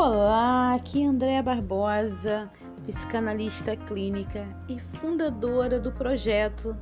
Olá, 0.00 0.74
aqui 0.74 1.02
é 1.02 1.06
Andréa 1.08 1.42
Barbosa, 1.42 2.48
psicanalista 2.86 3.76
clínica 3.76 4.46
e 4.68 4.78
fundadora 4.78 5.80
do 5.80 5.90
projeto 5.90 6.76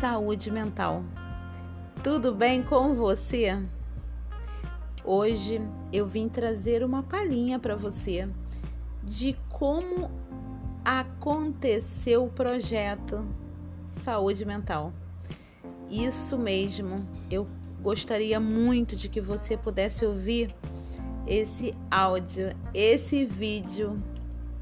Saúde 0.00 0.50
Mental. 0.50 1.04
Tudo 2.02 2.34
bem 2.34 2.62
com 2.62 2.94
você? 2.94 3.62
Hoje 5.04 5.60
eu 5.92 6.06
vim 6.06 6.26
trazer 6.26 6.82
uma 6.82 7.02
palhinha 7.02 7.58
para 7.58 7.76
você 7.76 8.26
de 9.04 9.36
como 9.50 10.10
aconteceu 10.82 12.24
o 12.24 12.30
projeto 12.30 13.28
Saúde 13.88 14.42
Mental. 14.46 14.90
Isso 15.90 16.38
mesmo, 16.38 17.06
eu 17.30 17.46
gostaria 17.82 18.40
muito 18.40 18.96
de 18.96 19.10
que 19.10 19.20
você 19.20 19.54
pudesse 19.54 20.06
ouvir 20.06 20.56
esse 21.28 21.76
áudio, 21.90 22.56
esse 22.72 23.24
vídeo 23.24 24.02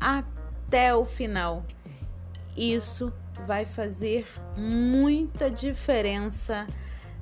até 0.01 0.95
o 0.95 1.05
final. 1.05 1.65
Isso 2.57 3.13
vai 3.47 3.65
fazer 3.65 4.27
muita 4.57 5.49
diferença 5.49 6.67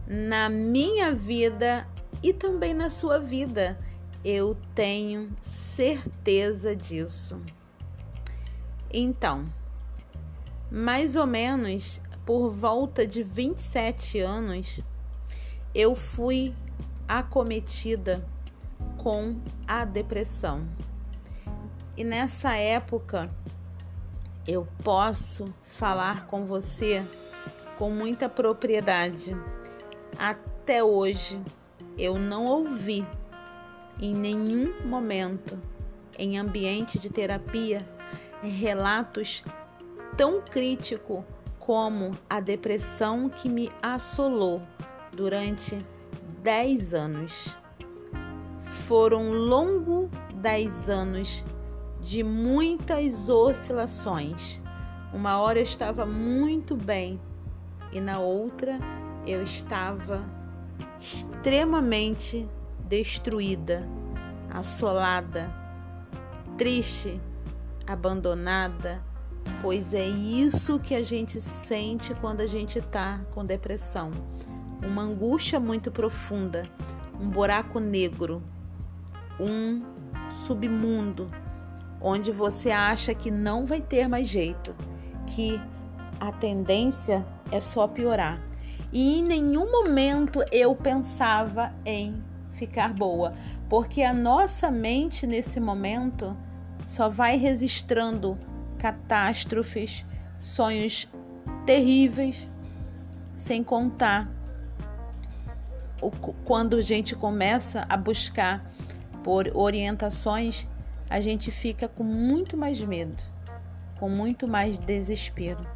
na 0.07 0.49
minha 0.49 1.15
vida 1.15 1.87
e 2.23 2.33
também 2.33 2.73
na 2.73 2.89
sua 2.89 3.19
vida. 3.19 3.79
Eu 4.25 4.57
tenho 4.75 5.31
certeza 5.43 6.75
disso. 6.75 7.39
Então, 8.91 9.45
mais 10.71 11.17
ou 11.17 11.27
menos 11.27 12.01
por 12.25 12.51
volta 12.51 13.07
de 13.07 13.23
27 13.23 14.21
anos, 14.21 14.81
eu 15.75 15.95
fui 15.95 16.55
acometida 17.07 18.25
com 19.05 19.37
a 19.69 19.85
depressão. 19.85 20.67
E 21.95 22.03
nessa 22.03 22.57
época 22.57 23.31
eu 24.49 24.67
posso 24.83 25.53
falar 25.63 26.27
com 26.27 26.47
você 26.47 27.07
com 27.77 27.91
muita 27.91 28.31
propriedade. 28.31 29.37
Até 30.19 30.83
hoje 30.83 31.39
eu 31.99 32.19
não 32.19 32.47
ouvi 32.47 33.07
em 34.01 34.15
nenhum 34.15 34.73
momento 34.87 35.59
em 36.19 36.39
ambiente 36.39 36.99
de 36.99 37.11
terapia 37.11 37.87
relatos 38.43 39.45
tão 40.17 40.41
crítico 40.41 41.23
como 41.59 42.17
a 42.29 42.41
depressão 42.41 43.29
que 43.29 43.51
me 43.51 43.71
assolou 43.83 44.63
durante 45.13 45.77
10 46.43 46.95
anos. 46.95 47.64
Foram 48.87 49.33
longos 49.33 50.11
dez 50.35 50.91
anos 50.91 51.43
de 52.03 52.23
muitas 52.23 53.31
oscilações. 53.31 54.61
Uma 55.11 55.39
hora 55.39 55.59
eu 55.59 55.63
estava 55.63 56.05
muito 56.05 56.77
bem 56.77 57.19
e 57.91 57.99
na 57.99 58.19
outra 58.19 58.79
eu 59.27 59.43
estava 59.43 60.23
extremamente 61.01 62.47
destruída, 62.87 63.89
assolada, 64.51 65.51
triste, 66.59 67.19
abandonada, 67.87 69.03
pois 69.63 69.95
é 69.95 70.07
isso 70.07 70.79
que 70.79 70.95
a 70.95 71.03
gente 71.03 71.41
sente 71.41 72.15
quando 72.17 72.43
a 72.43 72.47
gente 72.47 72.81
está 72.81 73.19
com 73.31 73.47
depressão. 73.47 74.11
Uma 74.87 75.01
angústia 75.01 75.59
muito 75.59 75.91
profunda, 75.91 76.69
um 77.19 77.31
buraco 77.31 77.81
negro 77.81 78.43
um 79.39 79.83
submundo 80.29 81.31
onde 82.01 82.31
você 82.31 82.71
acha 82.71 83.15
que 83.15 83.31
não 83.31 83.65
vai 83.65 83.81
ter 83.81 84.09
mais 84.09 84.29
jeito, 84.29 84.75
que 85.27 85.61
a 86.21 86.31
tendência 86.31 87.27
é 87.51 87.61
só 87.61 87.89
piorar. 87.89 88.41
E 88.93 89.19
em 89.19 89.25
nenhum 89.25 89.71
momento 89.71 90.41
eu 90.53 90.75
pensava 90.75 91.73
em 91.85 92.23
ficar 92.53 92.93
boa, 92.93 93.33
porque 93.69 94.03
a 94.03 94.13
nossa 94.13 94.71
mente 94.71 95.27
nesse 95.27 95.59
momento 95.59 96.37
só 96.87 97.09
vai 97.09 97.37
registrando 97.37 98.39
catástrofes, 98.79 100.05
sonhos 100.39 101.09
terríveis, 101.65 102.47
sem 103.35 103.65
contar 103.65 104.31
o, 106.01 106.11
quando 106.11 106.77
a 106.77 106.83
gente 106.83 107.17
começa 107.17 107.87
a 107.89 107.97
buscar 107.97 108.71
por 109.25 109.51
orientações, 109.55 110.69
a 111.09 111.19
gente 111.21 111.51
fica 111.51 111.89
com 111.89 112.05
muito 112.05 112.57
mais 112.57 112.79
medo, 112.81 113.21
com 113.99 114.09
muito 114.09 114.47
mais 114.47 114.77
desespero. 114.77 115.67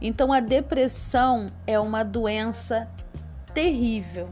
Então 0.00 0.30
a 0.30 0.40
depressão 0.40 1.50
é 1.66 1.80
uma 1.80 2.04
doença 2.04 2.88
terrível. 3.54 4.28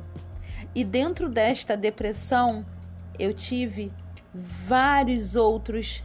E 0.75 0.85
dentro 0.85 1.29
desta 1.29 1.77
depressão, 1.77 2.65
eu 3.19 3.33
tive 3.33 3.91
vários 4.33 5.35
outros 5.35 6.05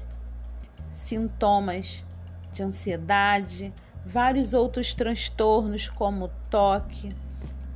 sintomas 0.90 2.04
de 2.52 2.64
ansiedade, 2.64 3.74
vários 4.06 4.54
outros 4.54 4.94
transtornos 4.94 5.90
como 5.90 6.32
toque, 6.50 7.10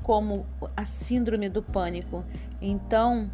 como 0.01 0.45
a 0.75 0.85
síndrome 0.85 1.49
do 1.49 1.61
pânico. 1.61 2.23
Então, 2.61 3.29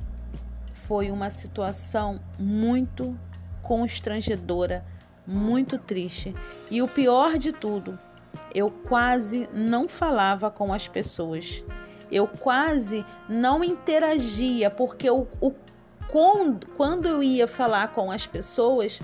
foi 0.88 1.12
uma 1.12 1.29
situação 1.29 2.19
muito 2.38 3.18
constrangedora, 3.62 4.85
muito 5.25 5.78
triste. 5.78 6.35
E 6.69 6.81
o 6.81 6.88
pior 6.88 7.38
de 7.38 7.51
tudo, 7.51 7.97
eu 8.53 8.69
quase 8.69 9.50
não 9.51 9.88
falava 9.88 10.51
com 10.51 10.72
as 10.72 10.88
pessoas. 10.88 11.63
Eu 12.12 12.28
quase 12.28 13.03
não 13.28 13.63
interagia, 13.63 14.69
porque 14.69 15.09
o, 15.09 15.28
o 15.41 15.51
quando, 16.07 16.68
quando 16.68 17.07
eu 17.07 17.23
ia 17.23 17.47
falar 17.47 17.88
com 17.90 18.12
as 18.12 18.28
pessoas, 18.28 19.00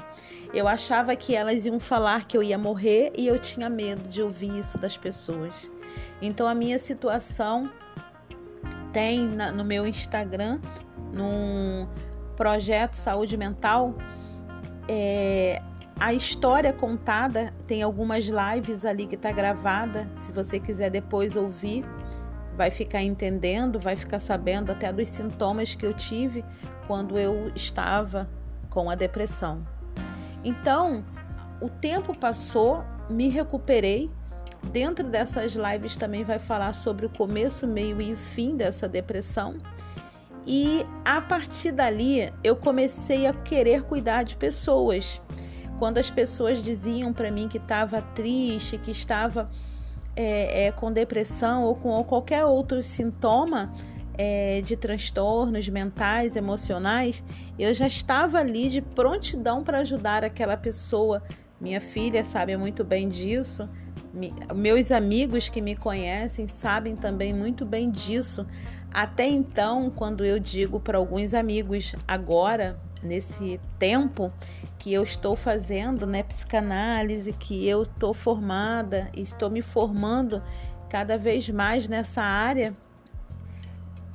eu 0.53 0.67
achava 0.67 1.15
que 1.15 1.35
elas 1.35 1.65
iam 1.65 1.79
falar 1.79 2.25
que 2.25 2.37
eu 2.37 2.43
ia 2.43 2.57
morrer 2.57 3.11
e 3.17 3.27
eu 3.27 3.39
tinha 3.39 3.69
medo 3.69 4.07
de 4.07 4.21
ouvir 4.21 4.55
isso 4.57 4.77
das 4.77 4.95
pessoas. 4.95 5.69
Então 6.21 6.47
a 6.47 6.53
minha 6.53 6.77
situação 6.77 7.69
tem 8.93 9.27
na, 9.27 9.51
no 9.51 9.65
meu 9.65 9.87
Instagram 9.87 10.59
num 11.11 11.87
projeto 12.35 12.93
saúde 12.93 13.37
mental, 13.37 13.95
é, 14.87 15.61
a 15.99 16.13
história 16.13 16.73
contada 16.73 17.53
tem 17.67 17.83
algumas 17.83 18.25
lives 18.25 18.83
ali 18.85 19.05
que 19.05 19.15
está 19.15 19.31
gravada. 19.31 20.09
Se 20.17 20.31
você 20.31 20.59
quiser 20.59 20.89
depois 20.89 21.35
ouvir, 21.35 21.85
vai 22.57 22.71
ficar 22.71 23.01
entendendo, 23.01 23.79
vai 23.79 23.95
ficar 23.95 24.19
sabendo 24.19 24.71
até 24.71 24.91
dos 24.91 25.07
sintomas 25.07 25.75
que 25.75 25.85
eu 25.85 25.93
tive 25.93 26.43
quando 26.87 27.17
eu 27.17 27.51
estava 27.55 28.27
com 28.69 28.89
a 28.89 28.95
depressão. 28.95 29.65
Então, 30.43 31.05
o 31.61 31.69
tempo 31.69 32.17
passou, 32.17 32.83
me 33.09 33.29
recuperei. 33.29 34.09
Dentro 34.71 35.07
dessas 35.07 35.53
lives 35.53 35.95
também 35.95 36.23
vai 36.23 36.39
falar 36.39 36.73
sobre 36.73 37.05
o 37.05 37.09
começo, 37.09 37.67
meio 37.67 38.01
e 38.01 38.15
fim 38.15 38.55
dessa 38.55 38.87
depressão. 38.87 39.57
E 40.45 40.83
a 41.05 41.21
partir 41.21 41.71
dali 41.71 42.31
eu 42.43 42.55
comecei 42.55 43.27
a 43.27 43.33
querer 43.33 43.83
cuidar 43.83 44.23
de 44.23 44.35
pessoas. 44.35 45.21
Quando 45.77 45.97
as 45.97 46.09
pessoas 46.09 46.63
diziam 46.63 47.13
para 47.13 47.31
mim 47.31 47.47
que 47.47 47.57
estava 47.57 48.01
triste, 48.01 48.77
que 48.77 48.91
estava 48.91 49.49
é, 50.15 50.67
é, 50.67 50.71
com 50.71 50.91
depressão 50.91 51.63
ou 51.63 51.75
com 51.75 52.03
qualquer 52.03 52.45
outro 52.45 52.81
sintoma 52.83 53.71
é, 54.17 54.61
de 54.61 54.75
transtornos 54.75 55.67
mentais, 55.69 56.35
emocionais, 56.35 57.23
eu 57.57 57.73
já 57.73 57.87
estava 57.87 58.39
ali 58.39 58.69
de 58.69 58.81
prontidão 58.81 59.63
para 59.63 59.79
ajudar 59.79 60.23
aquela 60.23 60.57
pessoa. 60.57 61.23
Minha 61.59 61.79
filha 61.79 62.23
sabe 62.23 62.57
muito 62.57 62.83
bem 62.83 63.07
disso. 63.07 63.69
Meus 64.53 64.91
amigos 64.91 65.47
que 65.47 65.61
me 65.61 65.75
conhecem 65.75 66.47
sabem 66.47 66.95
também 66.95 67.33
muito 67.33 67.65
bem 67.65 67.89
disso. 67.89 68.45
Até 68.93 69.25
então, 69.25 69.89
quando 69.89 70.25
eu 70.25 70.37
digo 70.37 70.79
para 70.79 70.97
alguns 70.97 71.33
amigos 71.33 71.95
agora, 72.05 72.77
nesse 73.01 73.57
tempo 73.79 74.31
que 74.77 74.93
eu 74.93 75.03
estou 75.03 75.35
fazendo, 75.35 76.05
né, 76.05 76.23
psicanálise, 76.23 77.31
que 77.31 77.65
eu 77.65 77.83
estou 77.83 78.13
formada, 78.13 79.09
estou 79.15 79.49
me 79.49 79.61
formando 79.61 80.43
cada 80.89 81.17
vez 81.17 81.49
mais 81.49 81.87
nessa 81.87 82.21
área, 82.21 82.73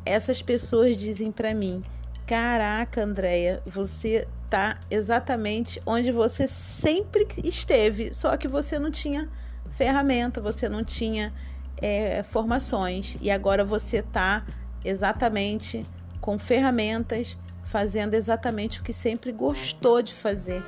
essas 0.05 0.43
pessoas 0.43 0.95
dizem 0.95 1.33
para 1.33 1.55
mim: 1.55 1.83
"Caraca, 2.27 3.03
Andréia, 3.03 3.63
você 3.65 4.29
tá 4.51 4.79
exatamente 4.91 5.81
onde 5.87 6.13
você 6.13 6.47
sempre 6.47 7.27
esteve, 7.43 8.13
só 8.13 8.37
que 8.37 8.47
você 8.47 8.79
não 8.79 8.91
tinha 8.91 9.29
ferramenta, 9.71 10.41
você 10.41 10.69
não 10.69 10.85
tinha 10.85 11.33
é, 11.81 12.23
formações 12.23 13.17
e 13.21 13.31
agora 13.31 13.65
você 13.65 13.99
está 13.99 14.45
exatamente 14.85 15.85
com 16.21 16.39
ferramentas, 16.39 17.39
fazendo 17.65 18.15
exatamente 18.15 18.81
o 18.81 18.83
que 18.83 18.93
sempre 18.93 19.33
gostou 19.33 20.03
de 20.03 20.13
fazer. 20.13 20.63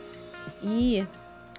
E 0.62 1.06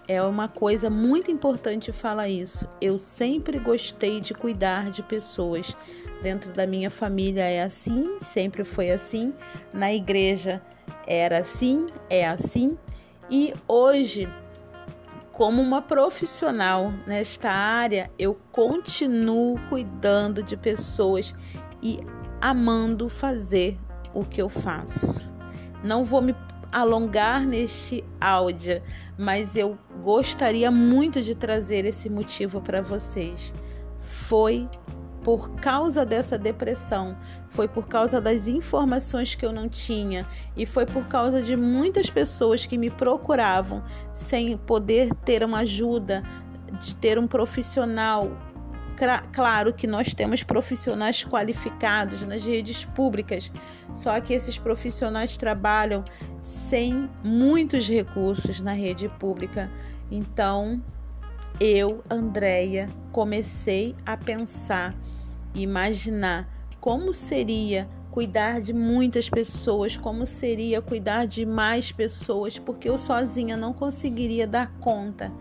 é 0.07 0.21
uma 0.21 0.47
coisa 0.47 0.89
muito 0.89 1.30
importante 1.30 1.91
falar 1.91 2.27
isso. 2.27 2.68
Eu 2.81 2.97
sempre 2.97 3.59
gostei 3.59 4.19
de 4.19 4.33
cuidar 4.33 4.89
de 4.89 5.03
pessoas. 5.03 5.75
Dentro 6.21 6.51
da 6.51 6.65
minha 6.65 6.89
família 6.89 7.44
é 7.44 7.63
assim, 7.63 8.18
sempre 8.19 8.65
foi 8.65 8.89
assim. 8.89 9.33
Na 9.71 9.94
igreja 9.94 10.62
era 11.07 11.38
assim, 11.38 11.88
é 12.09 12.27
assim. 12.27 12.77
E 13.30 13.53
hoje, 13.68 14.27
como 15.39 15.62
uma 15.62 15.81
profissional 15.81 16.94
nesta 17.07 17.50
área, 17.50 18.12
eu 18.19 18.38
continuo 18.51 19.57
cuidando 19.69 20.44
de 20.44 20.57
pessoas 20.57 21.33
e 21.81 22.01
amando 22.41 23.07
fazer 23.07 23.80
o 24.13 24.25
que 24.25 24.41
eu 24.41 24.50
faço. 24.50 25.25
Não 25.81 26.03
vou 26.03 26.21
me 26.21 26.36
alongar 26.74 27.45
neste 27.45 28.03
áudio, 28.19 28.83
mas 29.18 29.56
eu 29.56 29.80
gostaria 30.03 30.69
muito 30.69 31.21
de 31.21 31.33
trazer 31.33 31.86
esse 31.86 32.09
motivo 32.09 32.59
para 32.59 32.81
vocês. 32.81 33.53
Foi 34.01 34.68
por 35.24 35.50
causa 35.56 36.06
dessa 36.06 36.38
depressão, 36.38 37.18
foi 37.50 37.68
por 37.68 37.88
causa 37.88 38.21
das 38.21 38.48
informações 38.48 39.36
que 39.36 39.45
eu 39.45 39.51
não 39.51 39.68
tinha 39.68 40.25
e 40.56 40.66
foi 40.66 40.86
por 40.86 41.07
causa 41.07 41.42
de 41.42 41.56
muitas 41.56 42.10
pessoas 42.10 42.66
que 42.66 42.77
me 42.77 42.89
procuravam 42.89 43.83
sem 44.13 44.57
poder 44.57 45.13
ter 45.25 45.44
uma 45.44 45.60
ajuda, 45.60 46.24
de 46.80 46.95
ter 46.95 47.19
um 47.19 47.27
profissional 47.27 48.31
Claro 49.31 49.74
que 49.74 49.88
nós 49.88 50.13
temos 50.13 50.44
profissionais 50.44 51.24
qualificados 51.24 52.22
nas 52.24 52.44
redes 52.44 52.83
públicas, 52.83 53.50
só 53.94 54.19
que 54.19 54.33
esses 54.33 54.57
profissionais 54.57 55.38
trabalham 55.38 56.04
sem 56.42 57.10
muitos 57.24 57.88
recursos 57.88 58.60
na 58.60 58.74
rede 58.74 59.07
pública. 59.07 59.72
Então, 60.12 60.81
eu, 61.59 62.01
Andréia, 62.09 62.89
comecei 63.11 63.95
a 64.06 64.15
pensar, 64.15 64.95
imaginar 65.53 66.47
como 66.79 67.11
seria 67.11 67.88
cuidar 68.11 68.61
de 68.61 68.73
muitas 68.73 69.29
pessoas, 69.29 69.97
como 69.97 70.25
seria 70.25 70.81
cuidar 70.81 71.25
de 71.25 71.45
mais 71.45 71.91
pessoas, 71.91 72.57
porque 72.57 72.89
eu 72.89 72.97
sozinha 72.97 73.57
não 73.57 73.73
conseguiria 73.73 74.47
dar 74.47 74.71
conta 74.79 75.31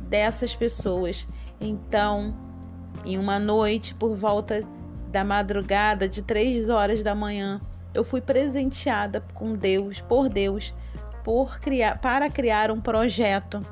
dessas 0.00 0.54
pessoas. 0.54 1.26
Então, 1.60 2.34
em 3.04 3.18
uma 3.18 3.38
noite, 3.38 3.94
por 3.94 4.14
volta 4.14 4.62
da 5.10 5.24
madrugada, 5.24 6.08
de 6.08 6.22
três 6.22 6.68
horas 6.68 7.02
da 7.02 7.14
manhã, 7.14 7.60
eu 7.92 8.04
fui 8.04 8.20
presenteada 8.20 9.20
com 9.34 9.54
Deus, 9.54 10.00
por 10.00 10.28
Deus, 10.28 10.74
por 11.24 11.58
criar, 11.58 11.98
para 11.98 12.30
criar 12.30 12.70
um 12.70 12.80
projeto. 12.80 13.64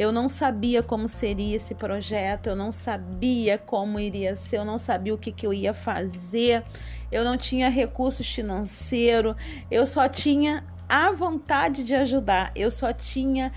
Eu 0.00 0.12
não 0.12 0.30
sabia 0.30 0.82
como 0.82 1.06
seria 1.06 1.56
esse 1.56 1.74
projeto, 1.74 2.46
eu 2.46 2.56
não 2.56 2.72
sabia 2.72 3.58
como 3.58 4.00
iria 4.00 4.34
ser, 4.34 4.56
eu 4.56 4.64
não 4.64 4.78
sabia 4.78 5.12
o 5.12 5.18
que, 5.18 5.30
que 5.30 5.46
eu 5.46 5.52
ia 5.52 5.74
fazer, 5.74 6.64
eu 7.12 7.22
não 7.22 7.36
tinha 7.36 7.68
recursos 7.68 8.26
financeiros, 8.26 9.34
eu 9.70 9.86
só 9.86 10.08
tinha 10.08 10.64
a 10.88 11.12
vontade 11.12 11.84
de 11.84 11.94
ajudar, 11.94 12.50
eu 12.56 12.70
só 12.70 12.94
tinha 12.94 13.52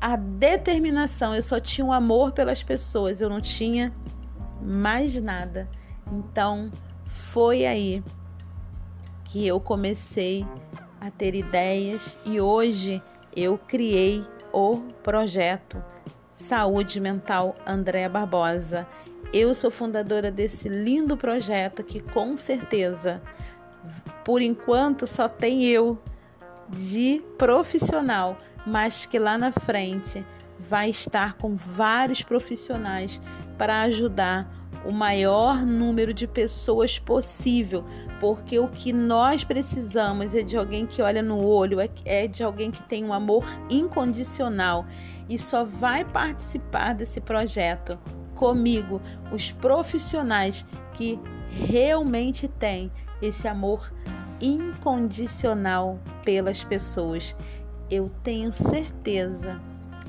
a 0.00 0.16
determinação, 0.16 1.32
eu 1.32 1.42
só 1.42 1.60
tinha 1.60 1.84
o 1.84 1.90
um 1.90 1.92
amor 1.92 2.32
pelas 2.32 2.60
pessoas, 2.60 3.20
eu 3.20 3.30
não 3.30 3.40
tinha 3.40 3.94
mais 4.60 5.14
nada. 5.22 5.68
Então, 6.12 6.72
foi 7.06 7.66
aí 7.66 8.02
que 9.26 9.46
eu 9.46 9.60
comecei 9.60 10.44
a 11.00 11.08
ter 11.08 11.36
ideias 11.36 12.18
e 12.26 12.40
hoje 12.40 13.00
eu 13.36 13.56
criei 13.56 14.33
o 14.54 14.78
projeto 15.02 15.82
Saúde 16.30 17.00
Mental 17.00 17.56
Andréa 17.66 18.08
Barbosa. 18.08 18.86
Eu 19.32 19.52
sou 19.52 19.70
fundadora 19.70 20.30
desse 20.30 20.68
lindo 20.68 21.16
projeto 21.16 21.82
que 21.82 22.00
com 22.00 22.36
certeza, 22.36 23.20
por 24.24 24.40
enquanto, 24.40 25.08
só 25.08 25.28
tem 25.28 25.64
eu 25.64 25.98
de 26.68 27.20
profissional, 27.36 28.38
mas 28.64 29.06
que 29.06 29.18
lá 29.18 29.36
na 29.36 29.50
frente 29.50 30.24
vai 30.58 30.88
estar 30.88 31.34
com 31.34 31.56
vários 31.56 32.22
profissionais 32.22 33.20
para 33.58 33.82
ajudar 33.82 34.48
o 34.84 34.92
maior 34.92 35.64
número 35.64 36.12
de 36.12 36.26
pessoas 36.26 36.98
possível, 36.98 37.84
porque 38.20 38.58
o 38.58 38.68
que 38.68 38.92
nós 38.92 39.42
precisamos 39.42 40.34
é 40.34 40.42
de 40.42 40.56
alguém 40.56 40.86
que 40.86 41.00
olha 41.00 41.22
no 41.22 41.44
olho, 41.44 41.80
é, 41.80 41.88
é 42.04 42.26
de 42.26 42.42
alguém 42.42 42.70
que 42.70 42.82
tem 42.82 43.04
um 43.04 43.12
amor 43.12 43.44
incondicional 43.70 44.84
e 45.28 45.38
só 45.38 45.64
vai 45.64 46.04
participar 46.04 46.94
desse 46.94 47.20
projeto 47.20 47.98
comigo 48.34 49.00
os 49.32 49.52
profissionais 49.52 50.66
que 50.92 51.18
realmente 51.48 52.48
têm 52.48 52.90
esse 53.22 53.48
amor 53.48 53.92
incondicional 54.40 55.98
pelas 56.24 56.62
pessoas. 56.62 57.34
Eu 57.90 58.10
tenho 58.22 58.52
certeza 58.52 59.60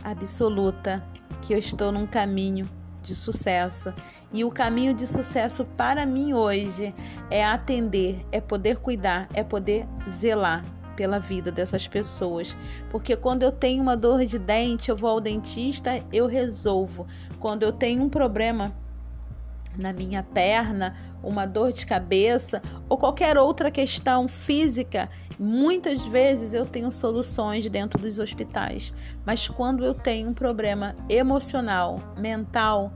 absoluta 0.04 1.04
que 1.42 1.54
eu 1.54 1.60
estou 1.60 1.92
num 1.92 2.08
caminho 2.08 2.68
de 3.06 3.16
sucesso. 3.16 3.94
E 4.34 4.44
o 4.44 4.52
caminho 4.52 4.94
de 4.94 5.06
sucesso 5.06 5.64
para 5.78 6.06
mim 6.06 6.34
hoje 6.34 6.94
é 7.30 7.46
atender, 7.46 8.26
é 8.32 8.42
poder 8.42 8.78
cuidar, 8.78 9.30
é 9.34 9.44
poder 9.44 9.88
zelar 10.10 10.66
pela 10.96 11.20
vida 11.20 11.52
dessas 11.52 11.88
pessoas. 11.88 12.58
Porque 12.90 13.16
quando 13.16 13.44
eu 13.44 13.52
tenho 13.52 13.82
uma 13.82 13.96
dor 13.96 14.26
de 14.26 14.40
dente, 14.40 14.90
eu 14.90 14.98
vou 14.98 15.10
ao 15.10 15.22
dentista, 15.22 16.04
eu 16.12 16.26
resolvo. 16.26 17.06
Quando 17.40 17.64
eu 17.64 17.72
tenho 17.72 18.02
um 18.02 18.10
problema 18.10 18.74
na 19.78 19.94
minha 19.94 20.24
perna, 20.24 20.94
uma 21.24 21.46
dor 21.46 21.72
de 21.72 21.86
cabeça 21.86 22.62
ou 22.88 22.98
qualquer 22.98 23.38
outra 23.38 23.70
questão 23.72 24.28
física, 24.28 25.10
muitas 25.40 26.06
vezes 26.06 26.54
eu 26.54 26.66
tenho 26.66 26.92
soluções 26.92 27.70
dentro 27.70 28.00
dos 28.00 28.20
hospitais. 28.20 28.94
Mas 29.26 29.48
quando 29.48 29.84
eu 29.84 29.94
tenho 29.94 30.30
um 30.30 30.34
problema 30.34 30.96
emocional, 31.10 32.00
mental, 32.18 32.94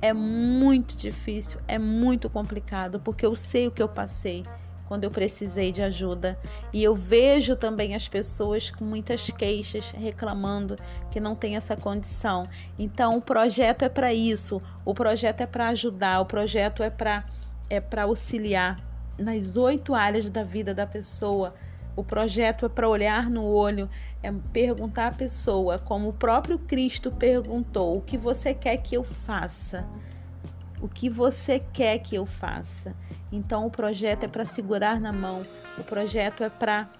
é 0.00 0.12
muito 0.12 0.96
difícil, 0.96 1.60
é 1.68 1.78
muito 1.78 2.28
complicado, 2.28 3.00
porque 3.00 3.24
eu 3.24 3.34
sei 3.34 3.68
o 3.68 3.70
que 3.70 3.82
eu 3.82 3.88
passei 3.88 4.42
quando 4.92 5.04
eu 5.04 5.10
precisei 5.10 5.72
de 5.72 5.80
ajuda. 5.80 6.38
E 6.70 6.84
eu 6.84 6.94
vejo 6.94 7.56
também 7.56 7.94
as 7.94 8.08
pessoas 8.08 8.68
com 8.68 8.84
muitas 8.84 9.30
queixas 9.30 9.90
reclamando 9.90 10.76
que 11.10 11.18
não 11.18 11.34
tem 11.34 11.56
essa 11.56 11.74
condição. 11.74 12.42
Então, 12.78 13.16
o 13.16 13.22
projeto 13.22 13.84
é 13.84 13.88
para 13.88 14.12
isso. 14.12 14.60
O 14.84 14.92
projeto 14.92 15.40
é 15.40 15.46
para 15.46 15.68
ajudar. 15.68 16.20
O 16.20 16.26
projeto 16.26 16.82
é 16.82 16.90
para 16.90 17.24
é 17.70 17.80
para 17.80 18.02
auxiliar 18.02 18.76
nas 19.16 19.56
oito 19.56 19.94
áreas 19.94 20.28
da 20.28 20.44
vida 20.44 20.74
da 20.74 20.86
pessoa. 20.86 21.54
O 21.96 22.04
projeto 22.04 22.66
é 22.66 22.68
para 22.68 22.86
olhar 22.86 23.30
no 23.30 23.46
olho, 23.46 23.88
é 24.22 24.30
perguntar 24.52 25.06
à 25.06 25.12
pessoa, 25.12 25.78
como 25.78 26.10
o 26.10 26.12
próprio 26.12 26.58
Cristo 26.58 27.10
perguntou: 27.10 27.96
o 27.96 28.02
que 28.02 28.18
você 28.18 28.52
quer 28.52 28.76
que 28.76 28.94
eu 28.94 29.04
faça? 29.04 29.88
O 30.82 30.88
que 30.88 31.08
você 31.08 31.62
quer 31.72 31.98
que 32.00 32.16
eu 32.16 32.26
faça. 32.26 32.94
Então 33.30 33.64
o 33.64 33.70
projeto 33.70 34.24
é 34.24 34.28
para 34.28 34.44
segurar 34.44 35.00
na 35.00 35.12
mão, 35.12 35.40
o 35.78 35.84
projeto 35.84 36.42
é 36.42 36.50
para 36.50 36.90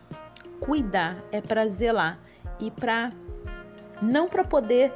cuidar, 0.60 1.16
é 1.32 1.40
para 1.40 1.66
zelar 1.66 2.18
e 2.60 2.70
para 2.70 3.12
não 4.00 4.28
para 4.28 4.44
poder 4.44 4.92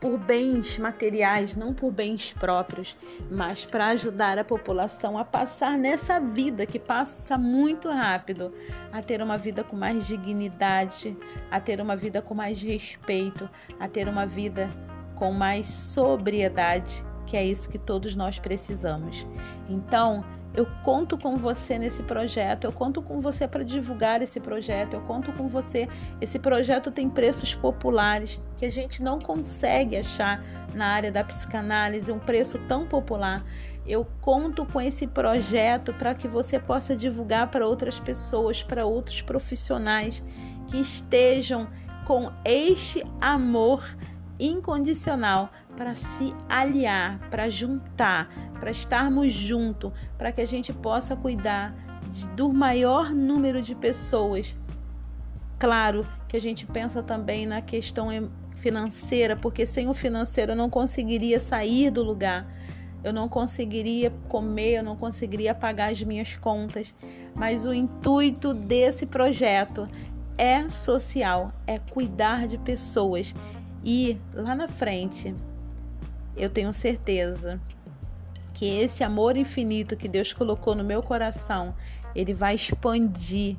por 0.00 0.16
bens 0.16 0.78
materiais, 0.78 1.54
não 1.54 1.74
por 1.74 1.92
bens 1.92 2.32
próprios, 2.32 2.96
mas 3.30 3.66
para 3.66 3.88
ajudar 3.88 4.38
a 4.38 4.44
população 4.44 5.18
a 5.18 5.24
passar 5.26 5.76
nessa 5.76 6.18
vida 6.18 6.64
que 6.64 6.78
passa 6.78 7.36
muito 7.36 7.90
rápido, 7.90 8.50
a 8.90 9.02
ter 9.02 9.20
uma 9.20 9.36
vida 9.36 9.62
com 9.62 9.76
mais 9.76 10.06
dignidade, 10.06 11.14
a 11.50 11.60
ter 11.60 11.82
uma 11.82 11.94
vida 11.94 12.22
com 12.22 12.34
mais 12.34 12.62
respeito, 12.62 13.48
a 13.78 13.86
ter 13.86 14.08
uma 14.08 14.24
vida 14.24 14.70
com 15.16 15.32
mais 15.32 15.66
sobriedade 15.66 17.04
que 17.26 17.36
é 17.36 17.44
isso 17.44 17.68
que 17.68 17.78
todos 17.78 18.16
nós 18.16 18.38
precisamos. 18.38 19.26
Então, 19.68 20.24
eu 20.52 20.66
conto 20.82 21.16
com 21.16 21.36
você 21.36 21.78
nesse 21.78 22.02
projeto, 22.02 22.64
eu 22.64 22.72
conto 22.72 23.00
com 23.00 23.20
você 23.20 23.46
para 23.46 23.62
divulgar 23.62 24.20
esse 24.20 24.40
projeto, 24.40 24.94
eu 24.94 25.00
conto 25.02 25.32
com 25.32 25.46
você. 25.46 25.88
Esse 26.20 26.40
projeto 26.40 26.90
tem 26.90 27.08
preços 27.08 27.54
populares 27.54 28.40
que 28.56 28.64
a 28.64 28.70
gente 28.70 29.00
não 29.00 29.20
consegue 29.20 29.96
achar 29.96 30.44
na 30.74 30.86
área 30.86 31.12
da 31.12 31.22
psicanálise, 31.22 32.10
um 32.10 32.18
preço 32.18 32.58
tão 32.66 32.84
popular. 32.84 33.44
Eu 33.86 34.04
conto 34.20 34.66
com 34.66 34.80
esse 34.80 35.06
projeto 35.06 35.94
para 35.94 36.14
que 36.14 36.26
você 36.26 36.58
possa 36.58 36.96
divulgar 36.96 37.48
para 37.48 37.66
outras 37.66 38.00
pessoas, 38.00 38.62
para 38.62 38.84
outros 38.84 39.22
profissionais 39.22 40.22
que 40.66 40.78
estejam 40.78 41.68
com 42.04 42.30
este 42.44 43.04
amor 43.20 43.84
incondicional 44.40 45.50
para 45.76 45.94
se 45.94 46.34
aliar, 46.48 47.18
para 47.30 47.50
juntar, 47.50 48.28
para 48.58 48.70
estarmos 48.70 49.32
juntos, 49.32 49.92
para 50.16 50.32
que 50.32 50.40
a 50.40 50.46
gente 50.46 50.72
possa 50.72 51.14
cuidar 51.14 51.74
de, 52.10 52.26
do 52.28 52.52
maior 52.52 53.10
número 53.10 53.60
de 53.60 53.74
pessoas 53.74 54.54
Claro 55.60 56.06
que 56.26 56.38
a 56.38 56.40
gente 56.40 56.64
pensa 56.64 57.02
também 57.02 57.44
na 57.44 57.60
questão 57.60 58.08
financeira, 58.56 59.36
porque 59.36 59.66
sem 59.66 59.90
o 59.90 59.94
financeiro 59.94 60.52
eu 60.52 60.56
não 60.56 60.70
conseguiria 60.70 61.38
sair 61.38 61.90
do 61.90 62.02
lugar, 62.02 62.50
eu 63.04 63.12
não 63.12 63.28
conseguiria 63.28 64.10
comer, 64.26 64.78
eu 64.78 64.82
não 64.82 64.96
conseguiria 64.96 65.54
pagar 65.54 65.92
as 65.92 66.02
minhas 66.02 66.34
contas. 66.34 66.94
Mas 67.34 67.66
o 67.66 67.74
intuito 67.74 68.54
desse 68.54 69.04
projeto 69.04 69.86
é 70.38 70.66
social, 70.70 71.52
é 71.66 71.78
cuidar 71.78 72.46
de 72.46 72.56
pessoas. 72.56 73.34
E 73.84 74.18
lá 74.34 74.54
na 74.54 74.68
frente, 74.68 75.34
eu 76.36 76.50
tenho 76.50 76.72
certeza 76.72 77.60
que 78.52 78.66
esse 78.78 79.02
amor 79.02 79.36
infinito 79.36 79.96
que 79.96 80.06
Deus 80.06 80.32
colocou 80.32 80.74
no 80.74 80.84
meu 80.84 81.02
coração, 81.02 81.74
ele 82.14 82.34
vai 82.34 82.54
expandir 82.54 83.56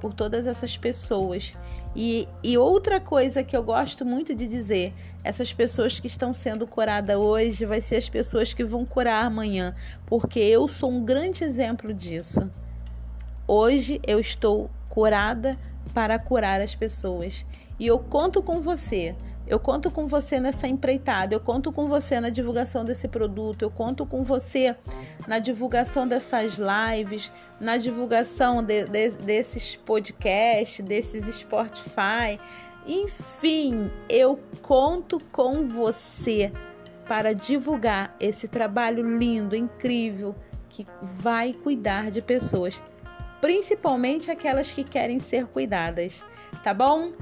por 0.00 0.12
todas 0.12 0.46
essas 0.46 0.76
pessoas. 0.76 1.54
E, 1.96 2.28
e 2.42 2.58
outra 2.58 3.00
coisa 3.00 3.42
que 3.42 3.56
eu 3.56 3.62
gosto 3.62 4.04
muito 4.04 4.34
de 4.34 4.46
dizer: 4.46 4.92
essas 5.22 5.52
pessoas 5.52 5.98
que 5.98 6.06
estão 6.06 6.32
sendo 6.32 6.66
curadas 6.66 7.16
hoje 7.16 7.64
vai 7.64 7.80
ser 7.80 7.96
as 7.96 8.08
pessoas 8.08 8.52
que 8.52 8.64
vão 8.64 8.84
curar 8.84 9.24
amanhã, 9.24 9.74
porque 10.04 10.40
eu 10.40 10.68
sou 10.68 10.90
um 10.90 11.04
grande 11.04 11.44
exemplo 11.44 11.94
disso. 11.94 12.50
Hoje 13.46 14.00
eu 14.06 14.20
estou 14.20 14.70
curada 14.88 15.56
para 15.92 16.18
curar 16.18 16.60
as 16.60 16.74
pessoas 16.74 17.46
e 17.78 17.86
eu 17.86 17.98
conto 17.98 18.42
com 18.42 18.60
você. 18.60 19.14
Eu 19.46 19.60
conto 19.60 19.90
com 19.90 20.06
você 20.06 20.40
nessa 20.40 20.66
empreitada, 20.66 21.34
eu 21.34 21.40
conto 21.40 21.70
com 21.70 21.86
você 21.86 22.18
na 22.18 22.30
divulgação 22.30 22.82
desse 22.82 23.06
produto, 23.06 23.62
eu 23.62 23.70
conto 23.70 24.06
com 24.06 24.24
você 24.24 24.74
na 25.28 25.38
divulgação 25.38 26.08
dessas 26.08 26.56
lives, 26.58 27.30
na 27.60 27.76
divulgação 27.76 28.62
de, 28.62 28.84
de, 28.84 29.10
desses 29.10 29.76
podcasts, 29.76 30.82
desses 30.84 31.34
Spotify. 31.34 32.40
Enfim, 32.86 33.90
eu 34.08 34.40
conto 34.62 35.18
com 35.30 35.68
você 35.68 36.50
para 37.06 37.34
divulgar 37.34 38.16
esse 38.18 38.48
trabalho 38.48 39.18
lindo, 39.18 39.54
incrível, 39.54 40.34
que 40.70 40.86
vai 41.02 41.52
cuidar 41.52 42.10
de 42.10 42.22
pessoas, 42.22 42.82
principalmente 43.42 44.30
aquelas 44.30 44.72
que 44.72 44.82
querem 44.82 45.20
ser 45.20 45.46
cuidadas, 45.46 46.24
tá 46.62 46.72
bom? 46.72 47.12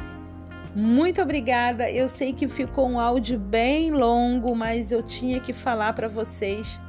Muito 0.75 1.21
obrigada. 1.21 1.91
Eu 1.91 2.09
sei 2.09 2.33
que 2.33 2.49
ficou 2.49 2.89
um 2.89 2.99
áudio 2.99 3.39
bem 3.39 3.91
longo, 3.91 4.57
mas 4.57 4.91
eu 4.91 5.03
tinha 5.03 5.39
que 5.39 5.53
falar 5.53 5.93
para 5.93 6.09
vocês 6.09 6.81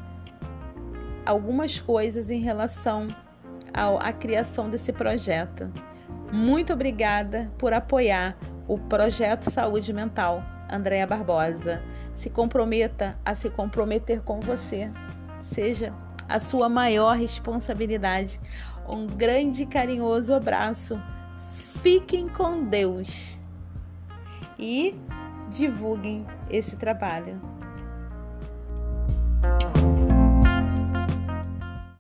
algumas 1.25 1.81
coisas 1.81 2.29
em 2.29 2.39
relação 2.39 3.13
à 3.73 4.13
criação 4.13 4.69
desse 4.69 4.93
projeto. 4.93 5.69
Muito 6.31 6.71
obrigada 6.71 7.51
por 7.57 7.73
apoiar 7.73 8.37
o 8.69 8.77
projeto 8.77 9.51
Saúde 9.51 9.91
Mental, 9.91 10.41
Andréa 10.71 11.05
Barbosa. 11.05 11.83
Se 12.15 12.29
comprometa 12.29 13.19
a 13.25 13.35
se 13.35 13.49
comprometer 13.49 14.21
com 14.21 14.39
você. 14.39 14.89
Seja 15.41 15.93
a 16.29 16.39
sua 16.39 16.69
maior 16.69 17.17
responsabilidade. 17.17 18.39
Um 18.87 19.07
grande 19.07 19.63
e 19.63 19.65
carinhoso 19.65 20.33
abraço. 20.33 20.97
Fiquem 21.81 22.29
com 22.29 22.63
Deus 22.63 23.42
e 24.57 24.95
divulguem 25.49 26.25
esse 26.49 26.75
trabalho. 26.75 27.39